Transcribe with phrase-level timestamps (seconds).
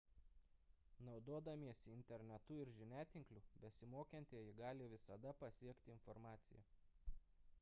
[1.07, 6.63] naudodamiesi internetu ir žiniatinkliu besimokantieji gali visada pasiekti informaciją